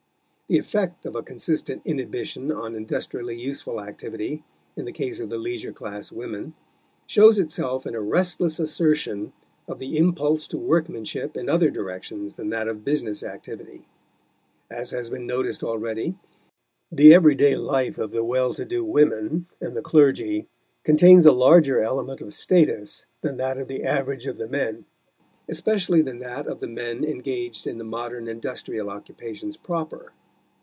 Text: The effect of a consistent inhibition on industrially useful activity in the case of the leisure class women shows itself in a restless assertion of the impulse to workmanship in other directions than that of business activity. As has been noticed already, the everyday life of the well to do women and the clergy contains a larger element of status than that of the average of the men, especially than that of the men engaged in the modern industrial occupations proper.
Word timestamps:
The 0.47 0.59
effect 0.59 1.05
of 1.05 1.15
a 1.15 1.23
consistent 1.23 1.81
inhibition 1.85 2.51
on 2.51 2.75
industrially 2.75 3.39
useful 3.39 3.79
activity 3.79 4.43
in 4.75 4.83
the 4.83 4.91
case 4.91 5.21
of 5.21 5.29
the 5.29 5.37
leisure 5.37 5.71
class 5.71 6.11
women 6.11 6.51
shows 7.07 7.39
itself 7.39 7.85
in 7.87 7.95
a 7.95 8.01
restless 8.01 8.59
assertion 8.59 9.31
of 9.65 9.79
the 9.79 9.97
impulse 9.97 10.49
to 10.49 10.57
workmanship 10.57 11.37
in 11.37 11.47
other 11.47 11.71
directions 11.71 12.33
than 12.33 12.49
that 12.49 12.67
of 12.67 12.83
business 12.83 13.23
activity. 13.23 13.87
As 14.69 14.91
has 14.91 15.09
been 15.09 15.25
noticed 15.25 15.63
already, 15.63 16.15
the 16.91 17.13
everyday 17.13 17.55
life 17.55 17.97
of 17.97 18.11
the 18.11 18.25
well 18.25 18.53
to 18.55 18.65
do 18.65 18.83
women 18.83 19.45
and 19.61 19.73
the 19.73 19.81
clergy 19.81 20.49
contains 20.83 21.25
a 21.25 21.31
larger 21.31 21.81
element 21.81 22.19
of 22.19 22.33
status 22.33 23.05
than 23.21 23.37
that 23.37 23.57
of 23.57 23.69
the 23.69 23.85
average 23.85 24.25
of 24.25 24.35
the 24.35 24.49
men, 24.49 24.83
especially 25.47 26.01
than 26.01 26.19
that 26.19 26.45
of 26.45 26.59
the 26.59 26.67
men 26.67 27.05
engaged 27.05 27.65
in 27.65 27.77
the 27.77 27.85
modern 27.85 28.27
industrial 28.27 28.89
occupations 28.89 29.55
proper. 29.55 30.11